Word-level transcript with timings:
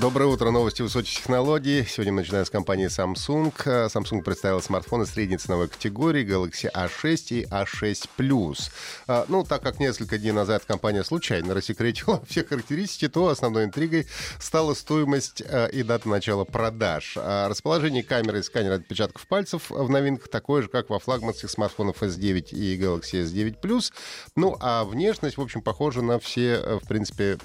Доброе 0.00 0.30
утро, 0.30 0.50
новости 0.50 0.80
высоких 0.80 1.12
технологий. 1.12 1.84
Сегодня 1.84 2.14
мы 2.14 2.20
начинаем 2.22 2.46
с 2.46 2.50
компании 2.50 2.86
Samsung. 2.86 3.52
Samsung 3.64 4.22
представила 4.22 4.60
смартфоны 4.60 5.04
средней 5.04 5.36
ценовой 5.36 5.68
категории 5.68 6.24
Galaxy 6.24 6.72
A6 6.72 7.26
и 7.28 7.44
A6 7.44 8.08
Plus. 8.16 8.70
А, 9.06 9.26
ну, 9.28 9.44
так 9.44 9.60
как 9.60 9.78
несколько 9.78 10.16
дней 10.16 10.32
назад 10.32 10.64
компания 10.64 11.04
случайно 11.04 11.52
рассекретила 11.52 12.24
все 12.28 12.44
характеристики, 12.44 13.08
то 13.08 13.28
основной 13.28 13.64
интригой 13.64 14.06
стала 14.38 14.72
стоимость 14.72 15.42
а, 15.46 15.66
и 15.66 15.82
дата 15.82 16.08
начала 16.08 16.44
продаж. 16.46 17.18
А, 17.18 17.50
расположение 17.50 18.02
камеры 18.02 18.38
и 18.38 18.42
сканера 18.42 18.76
отпечатков 18.76 19.26
пальцев 19.26 19.68
в 19.68 19.90
новинках 19.90 20.28
такое 20.28 20.62
же, 20.62 20.68
как 20.68 20.88
во 20.88 20.98
флагманских 20.98 21.50
смартфонах 21.50 21.96
S9 21.96 22.52
и 22.52 22.80
Galaxy 22.80 23.22
S9 23.22 23.60
Plus. 23.60 23.92
Ну, 24.34 24.56
а 24.60 24.84
внешность, 24.84 25.36
в 25.36 25.42
общем, 25.42 25.60
похожа 25.60 26.00
на 26.00 26.18
все, 26.18 26.78
в 26.82 26.88
принципе, 26.88 27.36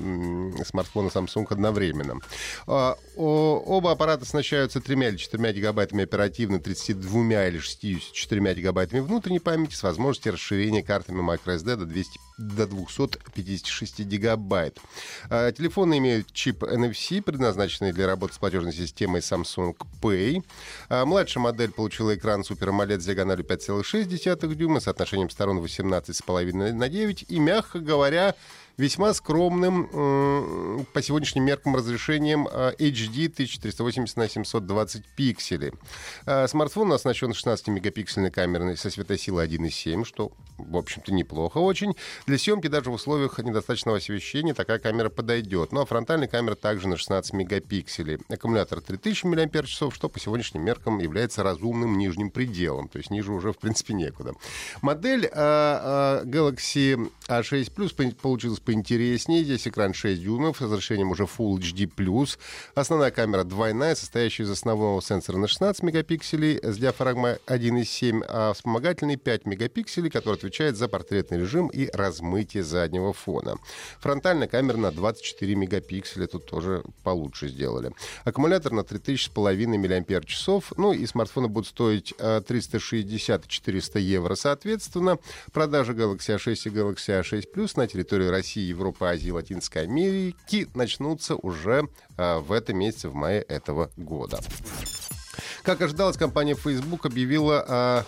смартфоны 0.64 1.10
Samsung 1.10 1.48
одновременно. 1.50 2.22
А, 2.68 2.98
оба 3.16 3.92
аппарата 3.92 4.24
оснащаются 4.24 4.82
3 4.82 4.96
или 4.96 5.18
4 5.18 5.54
гигабайтами 5.54 6.04
оперативной, 6.04 6.60
32 6.60 7.48
или 7.48 7.60
64 7.60 8.54
гигабайтами 8.54 9.00
внутренней 9.00 9.40
памяти 9.40 9.76
с 9.76 9.84
возможностью 9.84 10.34
расширения 10.34 10.84
картами 10.84 11.22
microSD 11.22 11.76
до, 11.76 11.86
200, 11.86 12.20
до 12.38 12.68
256 12.68 14.00
гигабайт. 14.02 14.80
А, 15.30 15.52
телефоны 15.52 15.98
имеют 15.98 16.32
чип 16.32 16.64
NFC, 16.64 17.22
предназначенный 17.22 17.94
для 17.94 18.08
работы 18.08 18.34
с 18.34 18.38
платежной 18.38 18.74
системой 18.74 19.22
Samsung 19.22 19.76
Pay. 20.02 20.44
А, 20.90 21.06
младшая 21.06 21.44
модель 21.44 21.72
получила 21.72 22.16
экран 22.16 22.42
Super 22.42 22.70
AMOLED 22.70 23.00
с 23.00 23.06
диагональю 23.06 23.46
5,6 23.46 24.56
дюйма, 24.56 24.80
с 24.80 24.88
отношением 24.88 25.30
сторон 25.30 25.60
18,5 25.60 26.74
на 26.74 26.90
9 26.90 27.26
и, 27.28 27.40
мягко 27.40 27.80
говоря, 27.80 28.36
весьма 28.78 29.14
скромным 29.14 30.86
по 30.94 31.02
сегодняшним 31.02 31.46
меркам 31.46 31.76
разрешением 31.76 32.48
HD 32.48 33.28
1380 33.28 34.18
на 34.18 34.30
720 34.30 35.06
пикселей. 35.16 35.72
А, 36.26 36.48
смартфон 36.48 36.92
оснащен 36.94 37.32
16-мегапиксельной 37.32 38.32
камерой 38.32 38.78
со 38.78 38.90
светосилой 38.90 39.48
1.7, 39.48 40.06
что, 40.06 40.32
в 40.58 40.78
общем-то, 40.78 41.14
неплохо 41.14 41.58
очень. 41.60 41.96
Для 42.26 42.38
съемки 42.38 42.68
даже 42.68 42.90
в 42.90 42.94
условиях 42.94 43.38
недостаточного 43.40 43.98
освещения 43.98 44.54
такая 44.54 44.80
камера 44.80 45.10
подойдет. 45.10 45.72
Ну 45.72 45.82
а 45.82 45.86
фронтальная 45.86 46.28
камера 46.28 46.56
также 46.56 46.88
на 46.88 46.98
16 46.98 47.34
мегапикселей. 47.34 48.20
Аккумулятор 48.30 48.82
3000 48.82 49.26
мАч, 49.26 49.68
что 49.70 50.10
по 50.10 50.20
сегодняшним 50.20 50.64
меркам 50.64 51.00
является 51.00 51.44
разумным 51.44 51.98
нижним 51.98 52.30
пределом. 52.30 52.88
То 52.88 52.98
есть 52.98 53.10
ниже 53.10 53.32
уже, 53.32 53.52
в 53.52 53.58
принципе, 53.58 53.94
некуда. 53.94 54.34
Модель 54.82 55.30
а, 55.32 56.22
а, 56.24 56.26
Galaxy 56.26 57.12
A6 57.28 57.74
Plus 57.74 58.16
получилась 58.16 58.60
поинтереснее. 58.66 59.44
Здесь 59.44 59.68
экран 59.68 59.94
6 59.94 60.22
дюймов 60.22 60.58
с 60.58 60.62
разрешением 60.62 61.12
уже 61.12 61.24
Full 61.24 61.60
HD+. 61.60 62.38
Основная 62.74 63.12
камера 63.12 63.44
двойная, 63.44 63.96
состоящая 63.96 64.44
из 64.44 64.50
основного 64.50 65.02
сенсора 65.02 65.38
на 65.38 65.48
16 65.48 65.84
мегапикселей 65.84 66.60
с 66.62 66.78
диафрагмой 66.78 67.38
1,7, 67.46 68.24
а 68.28 68.54
вспомогательный 68.54 69.16
5 69.16 69.46
мегапикселей, 69.46 70.10
который 70.10 70.36
отвечает 70.36 70.76
за 70.76 70.88
портретный 70.88 71.40
режим 71.40 71.68
и 71.68 71.90
размытие 71.94 72.64
заднего 72.64 73.14
фона. 73.14 73.56
Фронтальная 74.00 74.48
камера 74.48 74.78
на 74.78 74.92
24 74.92 75.56
мегапикселя, 75.56 76.28
тут 76.28 76.46
тоже 76.46 76.84
получше 77.04 77.48
сделали. 77.48 77.92
Аккумулятор 78.24 78.72
на 78.72 78.84
3500 78.84 80.10
мАч, 80.10 80.48
ну 80.78 80.94
и 80.94 81.06
смартфоны 81.06 81.48
будут 81.48 81.68
стоить 81.68 82.14
360 82.18 83.46
и 83.46 83.50
400 83.50 84.00
евро 84.00 84.36
соответственно. 84.36 85.20
Продажи 85.54 85.94
Galaxy 85.94 86.36
A6 86.36 86.54
и 86.66 86.70
Galaxy 86.70 87.22
A6 87.22 87.46
Plus 87.54 87.74
на 87.76 87.88
территории 87.88 88.28
России 88.28 88.55
России, 88.56 88.70
Европы, 88.70 89.06
Азии, 89.06 89.32
Латинской 89.32 89.84
Америки 89.84 90.68
начнутся 90.74 91.36
уже 91.36 91.90
э, 92.18 92.38
в 92.40 92.54
этом 92.54 92.78
месяце, 92.78 93.10
в 93.10 93.14
мае 93.14 93.42
этого 93.42 93.92
года. 93.98 94.40
Как 95.64 95.82
ожидалось, 95.82 96.16
компания 96.16 96.56
Facebook 96.56 97.06
объявила 97.06 97.66
о 97.68 98.06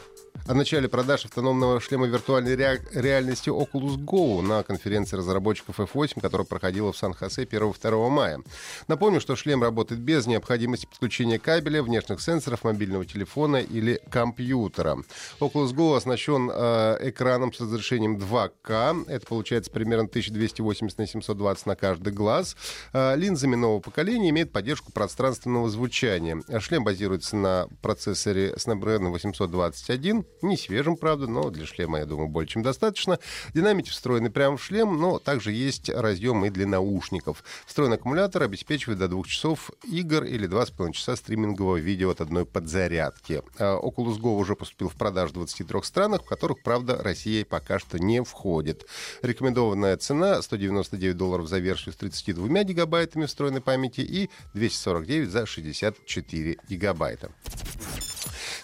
о 0.48 0.54
начале 0.54 0.88
продаж 0.88 1.26
автономного 1.26 1.82
шлема 1.82 2.08
виртуальной 2.08 2.56
ре... 2.56 2.82
реальности 2.94 3.50
Oculus 3.50 3.98
Go 3.98 4.42
на 4.42 4.64
конференции 4.64 5.18
разработчиков 5.18 5.78
F8, 5.80 6.22
которая 6.22 6.46
проходила 6.48 6.94
в 6.94 6.98
Сан-Хосе 6.98 7.44
1-2 7.44 8.10
мая. 8.10 8.40
Напомню, 8.88 9.20
что 9.20 9.36
шлем 9.36 9.62
работает 9.62 10.00
без 10.00 10.26
необходимости 10.26 10.86
подключения 10.86 11.38
кабеля, 11.38 11.84
внешних 11.84 12.22
сенсоров, 12.22 12.64
мобильного 12.64 13.06
телефона 13.06 13.58
или 13.58 14.00
компьютера. 14.10 14.98
Oculus 15.42 15.74
Go 15.74 15.98
оснащен 15.98 16.50
э, 16.54 17.10
экраном 17.10 17.52
с 17.52 17.60
разрешением 17.60 18.18
2К. 18.18 19.06
Это 19.10 19.26
получается 19.28 19.70
примерно 19.70 20.06
1280 20.06 20.98
на 20.98 21.08
720 21.08 21.66
на 21.66 21.76
каждый 21.76 22.14
глаз. 22.14 22.56
Э, 22.94 23.18
линзами 23.18 23.56
нового 23.56 23.82
поколения 23.82 24.30
имеет 24.30 24.54
поддержку 24.54 24.94
пространственного 24.94 25.70
звучания. 25.70 26.42
Шлем 26.62 26.86
базируется 26.86 27.36
на 27.36 27.68
процессоре 27.82 28.54
Snapdragon 28.54 29.10
821 29.10 30.26
не 30.44 30.58
свежим, 30.58 30.98
правда, 30.98 31.28
но 31.28 31.50
для 31.50 31.66
шлема, 31.66 32.00
я 32.00 32.06
думаю, 32.06 32.28
более 32.28 32.48
чем 32.48 32.64
достаточно. 32.64 33.20
Динамики 33.54 33.90
встроены 33.90 34.30
прямо 34.30 34.58
в 34.58 34.64
шлем, 34.64 35.00
но 35.00 35.20
также 35.20 35.52
есть 35.52 35.90
разъем 35.90 36.46
и 36.46 36.50
для 36.50 36.68
наушников. 36.68 37.44
Встроенный 37.66 37.98
аккумулятор 37.98 38.44
обеспечивает 38.44 39.00
до 39.00 39.08
двух 39.08 39.28
часов 39.28 39.72
игр 39.84 40.24
или 40.24 40.48
2,5 40.48 40.92
часа 40.94 41.16
стримингового 41.16 41.78
видео 41.78 42.12
от 42.12 42.22
одной 42.22 42.46
подзарядки. 42.46 43.42
А 43.58 43.80
Oculus 43.80 44.20
Go 44.20 44.38
уже 44.38 44.56
поступил 44.56 44.90
в 44.90 44.96
продажу 44.96 45.32
в 45.32 45.34
23 45.36 45.82
странах, 45.84 46.24
в 46.24 46.28
которых, 46.28 46.64
правда, 46.64 47.02
Россия 47.02 47.46
пока 47.46 47.80
что 47.80 48.00
не 48.00 48.24
входит. 48.24 48.86
Рекомендованная 49.22 49.98
цена 49.98 50.42
199 50.42 51.18
долларов 51.18 51.48
за 51.48 51.60
версию 51.60 51.94
с 51.94 51.98
32 51.98 52.64
гигабайтами 52.64 53.26
встроенной 53.26 53.62
памяти 53.62 54.02
и 54.02 54.30
249 54.54 55.30
за 55.30 55.46
64 55.46 56.58
гигабайта. 56.70 57.32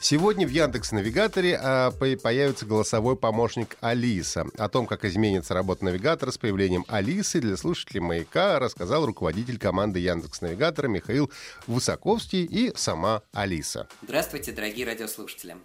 Сегодня 0.04 0.46
в 0.46 0.50
Яндекс 0.50 0.92
Навигаторе 0.92 1.58
а, 1.58 1.92
появится 1.92 2.66
голосовой 2.66 3.16
помощник 3.16 3.78
Алиса. 3.80 4.46
О 4.58 4.68
том, 4.68 4.86
как 4.86 5.06
изменится 5.06 5.54
работа 5.54 5.86
навигатора 5.86 6.32
с 6.32 6.38
появлением 6.38 6.84
Алисы 6.90 7.40
для 7.40 7.56
слушателей 7.56 8.02
«Маяка» 8.02 8.60
рассказал 8.60 9.06
руководитель 9.06 9.58
команды 9.58 10.00
Яндекс 10.00 10.42
Навигатора 10.42 10.90
Михаил 10.90 11.32
Высоковский 11.68 12.44
и 12.44 12.74
сама 12.76 13.22
Алиса. 13.32 13.88
Здравствуйте, 14.02 14.52
дорогие 14.52 14.86
радиослушатели. 14.86 15.56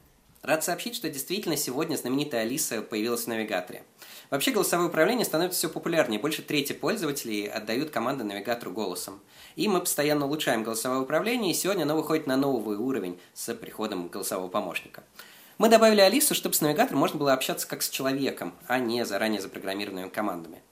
Рад 0.43 0.63
сообщить, 0.63 0.95
что 0.95 1.11
действительно 1.11 1.57
сегодня 1.57 1.97
знаменитая 1.97 2.43
Алиса 2.43 2.81
появилась 2.81 3.25
в 3.25 3.27
навигаторе. 3.27 3.83
Вообще 4.31 4.51
голосовое 4.51 4.89
управление 4.89 5.25
становится 5.25 5.59
все 5.59 5.69
популярнее. 5.69 6.21
Больше 6.21 6.43
трети 6.43 6.75
пользователей 6.75 7.47
отдают 7.47 7.91
команды 7.91 8.25
навигатору 8.25 8.71
голосом. 8.73 9.21
И 9.57 9.69
мы 9.69 9.81
постоянно 9.81 10.27
улучшаем 10.27 10.63
голосовое 10.63 11.01
управление, 11.01 11.53
и 11.53 11.55
сегодня 11.55 11.85
оно 11.85 11.97
выходит 11.97 12.27
на 12.27 12.37
новый 12.37 12.77
уровень 12.77 13.19
с 13.33 13.55
приходом 13.55 14.09
голосового 14.09 14.49
помощника. 14.49 15.03
Мы 15.57 15.69
добавили 15.71 16.01
Алису, 16.01 16.35
чтобы 16.35 16.55
с 16.55 16.61
навигатором 16.61 17.01
можно 17.01 17.19
было 17.19 17.33
общаться 17.33 17.67
как 17.67 17.83
с 17.83 17.89
человеком, 17.89 18.55
а 18.67 18.79
не 18.79 19.05
заранее 19.05 19.41
запрограммированными 19.41 20.11
командами. 20.11 20.63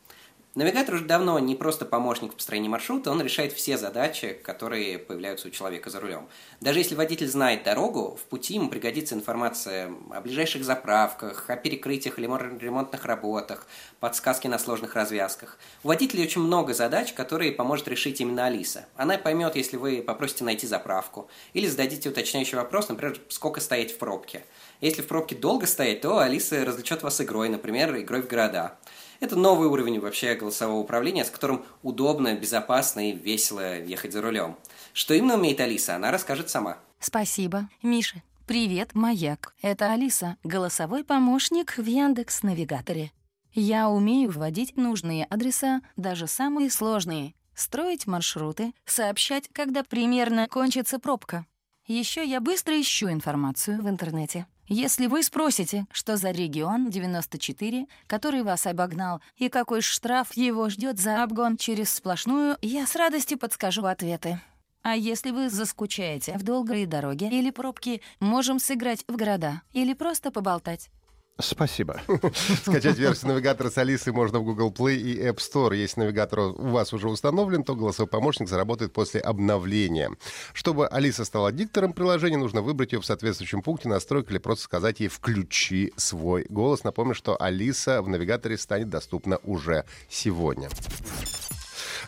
Навигатор 0.56 0.94
уже 0.94 1.04
давно 1.04 1.38
не 1.38 1.54
просто 1.54 1.84
помощник 1.84 2.32
в 2.32 2.36
построении 2.36 2.70
маршрута, 2.70 3.10
он 3.10 3.20
решает 3.20 3.52
все 3.52 3.76
задачи, 3.76 4.32
которые 4.42 4.98
появляются 4.98 5.48
у 5.48 5.50
человека 5.50 5.90
за 5.90 6.00
рулем. 6.00 6.30
Даже 6.62 6.78
если 6.78 6.94
водитель 6.94 7.28
знает 7.28 7.62
дорогу, 7.62 8.18
в 8.18 8.24
пути 8.24 8.54
ему 8.54 8.70
пригодится 8.70 9.14
информация 9.14 9.92
о 10.10 10.22
ближайших 10.22 10.64
заправках, 10.64 11.50
о 11.50 11.56
перекрытиях 11.56 12.18
или 12.18 12.24
ремонтных 12.24 13.04
работах, 13.04 13.66
подсказки 14.00 14.46
на 14.46 14.58
сложных 14.58 14.94
развязках. 14.94 15.58
У 15.84 15.88
водителя 15.88 16.24
очень 16.24 16.40
много 16.40 16.72
задач, 16.72 17.12
которые 17.12 17.52
поможет 17.52 17.86
решить 17.88 18.22
именно 18.22 18.46
Алиса. 18.46 18.86
Она 18.96 19.18
поймет, 19.18 19.56
если 19.56 19.76
вы 19.76 20.00
попросите 20.00 20.44
найти 20.44 20.66
заправку, 20.66 21.28
или 21.52 21.66
зададите 21.66 22.08
уточняющий 22.08 22.56
вопрос, 22.56 22.88
например, 22.88 23.20
сколько 23.28 23.60
стоять 23.60 23.92
в 23.92 23.98
пробке. 23.98 24.42
Если 24.80 25.02
в 25.02 25.06
пробке 25.06 25.36
долго 25.36 25.66
стоять, 25.66 26.00
то 26.00 26.18
Алиса 26.18 26.64
развлечет 26.64 27.02
вас 27.02 27.20
игрой, 27.20 27.50
например, 27.50 27.94
игрой 27.98 28.22
в 28.22 28.26
города. 28.26 28.78
Это 29.20 29.36
новый 29.36 29.68
уровень 29.68 30.00
вообще 30.00 30.34
голосового 30.34 30.78
управления, 30.78 31.24
с 31.24 31.30
которым 31.30 31.64
удобно, 31.82 32.34
безопасно 32.34 33.10
и 33.10 33.12
весело 33.12 33.80
ехать 33.80 34.12
за 34.12 34.22
рулем. 34.22 34.56
Что 34.92 35.14
именно 35.14 35.34
умеет 35.34 35.60
Алиса, 35.60 35.96
она 35.96 36.10
расскажет 36.10 36.50
сама. 36.50 36.78
Спасибо. 37.00 37.68
Миша, 37.82 38.22
привет, 38.46 38.94
Маяк. 38.94 39.54
Это 39.62 39.92
Алиса, 39.92 40.36
голосовой 40.44 41.04
помощник 41.04 41.76
в 41.76 41.84
Яндекс 41.84 42.42
Навигаторе. 42.42 43.12
Я 43.52 43.88
умею 43.88 44.30
вводить 44.30 44.76
нужные 44.76 45.24
адреса, 45.24 45.80
даже 45.96 46.26
самые 46.26 46.70
сложные, 46.70 47.34
строить 47.54 48.06
маршруты, 48.06 48.74
сообщать, 48.84 49.48
когда 49.52 49.82
примерно 49.82 50.46
кончится 50.46 50.98
пробка. 50.98 51.46
Еще 51.86 52.26
я 52.26 52.40
быстро 52.40 52.80
ищу 52.80 53.08
информацию 53.08 53.80
в 53.80 53.88
интернете. 53.88 54.46
Если 54.66 55.06
вы 55.06 55.22
спросите, 55.22 55.86
что 55.92 56.16
за 56.16 56.32
регион 56.32 56.90
94, 56.90 57.86
который 58.08 58.42
вас 58.42 58.66
обогнал, 58.66 59.20
и 59.36 59.48
какой 59.48 59.82
штраф 59.82 60.36
его 60.36 60.68
ждет 60.68 60.98
за 60.98 61.22
обгон 61.22 61.56
через 61.56 61.90
сплошную, 61.90 62.56
я 62.60 62.88
с 62.88 62.96
радостью 62.96 63.38
подскажу 63.38 63.84
ответы. 63.84 64.40
А 64.82 64.96
если 64.96 65.30
вы 65.30 65.48
заскучаете 65.48 66.36
в 66.36 66.42
долгой 66.42 66.86
дороге 66.86 67.28
или 67.28 67.50
пробке, 67.50 68.00
можем 68.18 68.58
сыграть 68.58 69.04
в 69.06 69.14
города 69.14 69.62
или 69.72 69.94
просто 69.94 70.32
поболтать. 70.32 70.90
Спасибо. 71.38 72.00
Скачать 72.62 72.96
версию 72.96 73.32
навигатора 73.32 73.68
с 73.68 73.76
Алисой 73.76 74.12
можно 74.14 74.38
в 74.38 74.44
Google 74.44 74.72
Play 74.72 74.96
и 74.96 75.20
App 75.20 75.36
Store. 75.36 75.76
Если 75.76 76.00
навигатор 76.00 76.40
у 76.40 76.68
вас 76.68 76.94
уже 76.94 77.10
установлен, 77.10 77.62
то 77.62 77.74
голосовой 77.74 78.08
помощник 78.08 78.48
заработает 78.48 78.94
после 78.94 79.20
обновления. 79.20 80.10
Чтобы 80.54 80.86
Алиса 80.88 81.26
стала 81.26 81.52
диктором 81.52 81.92
приложения, 81.92 82.38
нужно 82.38 82.62
выбрать 82.62 82.92
ее 82.92 83.00
в 83.00 83.06
соответствующем 83.06 83.62
пункте 83.62 83.88
настройки 83.88 84.30
или 84.30 84.38
просто 84.38 84.64
сказать 84.64 85.00
ей 85.00 85.08
«включи 85.08 85.92
свой 85.96 86.46
голос». 86.48 86.84
Напомню, 86.84 87.14
что 87.14 87.40
Алиса 87.40 88.00
в 88.00 88.08
навигаторе 88.08 88.56
станет 88.56 88.88
доступна 88.88 89.38
уже 89.44 89.84
сегодня. 90.08 90.70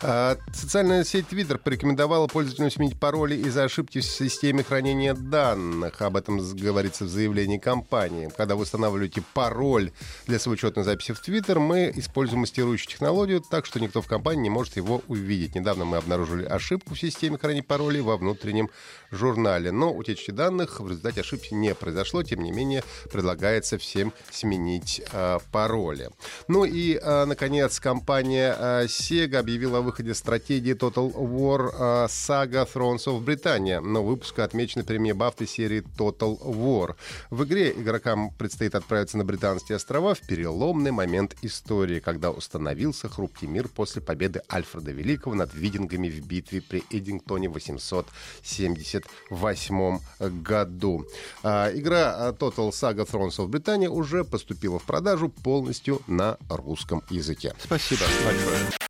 А, 0.01 0.37
социальная 0.53 1.03
сеть 1.03 1.25
Twitter 1.29 1.57
порекомендовала 1.57 2.27
пользователям 2.27 2.71
сменить 2.71 2.97
пароли 2.97 3.35
из-за 3.35 3.65
ошибки 3.65 3.99
в 3.99 4.05
системе 4.05 4.63
хранения 4.63 5.13
данных. 5.13 6.01
Об 6.01 6.15
этом 6.15 6.39
говорится 6.55 7.03
в 7.03 7.09
заявлении 7.09 7.57
компании. 7.57 8.31
Когда 8.35 8.55
вы 8.55 8.63
устанавливаете 8.63 9.21
пароль 9.33 9.91
для 10.25 10.39
своей 10.39 10.55
учетной 10.55 10.85
записи 10.85 11.13
в 11.13 11.21
Twitter, 11.21 11.59
мы 11.59 11.91
используем 11.95 12.41
маскирующую 12.41 12.87
технологию, 12.87 13.41
так 13.41 13.65
что 13.65 13.79
никто 13.79 14.01
в 14.01 14.07
компании 14.07 14.43
не 14.43 14.49
может 14.49 14.77
его 14.77 15.01
увидеть. 15.07 15.55
Недавно 15.55 15.83
мы 15.83 15.97
обнаружили 15.97 16.45
ошибку 16.45 16.95
в 16.95 16.99
системе 16.99 17.37
хранения 17.37 17.63
паролей 17.63 18.01
во 18.01 18.15
внутреннем 18.15 18.69
журнале. 19.11 19.71
Но 19.71 19.93
утечки 19.93 20.31
данных 20.31 20.79
в 20.79 20.87
результате 20.87 21.21
ошибки 21.21 21.53
не 21.53 21.75
произошло. 21.75 22.23
Тем 22.23 22.41
не 22.41 22.51
менее, 22.51 22.83
предлагается 23.11 23.77
всем 23.77 24.13
сменить 24.31 25.01
э, 25.11 25.39
пароли. 25.51 26.09
Ну 26.47 26.63
и, 26.63 26.95
э, 27.01 27.25
наконец, 27.25 27.79
компания 27.81 28.55
э, 28.57 28.85
Sega 28.85 29.37
объявила 29.37 29.79
о 29.79 29.88
выходе 29.89 30.13
стратегии 30.13 30.75
Total 30.75 31.11
War 31.11 31.73
Saga 32.07 32.69
Thrones 32.71 33.07
of 33.07 33.25
Britannia. 33.25 33.81
Но 33.81 34.03
выпуск 34.03 34.37
отмечен 34.37 34.85
премией 34.85 35.13
Бафты 35.13 35.47
серии 35.47 35.83
Total 35.97 36.39
War. 36.39 36.95
В 37.31 37.43
игре 37.45 37.71
игрокам 37.71 38.29
предстоит 38.37 38.75
отправиться 38.75 39.17
на 39.17 39.25
британские 39.25 39.77
острова 39.77 40.13
в 40.13 40.19
переломный 40.19 40.91
момент 40.91 41.35
истории, 41.41 41.99
когда 41.99 42.29
установился 42.29 43.09
хрупкий 43.09 43.47
мир 43.47 43.67
после 43.67 43.99
победы 43.99 44.43
Альфреда 44.51 44.91
Великого 44.91 45.33
над 45.33 45.55
видингами 45.55 46.07
в 46.07 46.23
битве 46.23 46.61
при 46.61 46.83
Эдингтоне 46.91 47.49
в 47.49 47.53
878 47.53 49.99
году. 50.43 51.03
Uh, 51.41 51.75
игра 51.75 52.29
Total 52.39 52.69
Saga 52.69 53.09
Thrones 53.09 53.39
of 53.39 53.47
Britannia 53.47 53.87
уже 53.87 54.23
поступила 54.23 54.77
в 54.77 54.83
продажу 54.83 55.29
полностью 55.29 55.99
на 56.05 56.37
русском 56.47 57.01
языке. 57.09 57.55
Спасибо 57.59 58.05
большое. 58.23 58.88